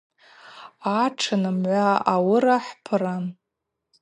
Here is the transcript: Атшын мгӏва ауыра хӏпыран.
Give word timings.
Атшын 1.03 1.43
мгӏва 1.55 1.87
ауыра 2.13 2.57
хӏпыран. 2.65 3.25